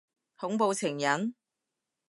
[0.35, 1.35] 恐怖情人？